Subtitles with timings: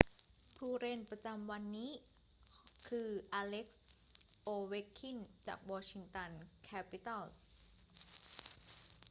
[0.57, 1.91] ผู้เล่นประจำวันของวันนี้
[2.87, 3.81] คือ อเล็กซ์
[4.43, 6.31] โอเวคคิน จากวอชิงตัน
[6.63, 7.43] แคปิตัลส์